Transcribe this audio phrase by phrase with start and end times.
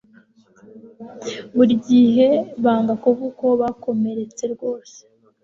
[1.55, 2.27] Buri gihe
[2.63, 4.97] banga kuvuga uko bakomeretse rwose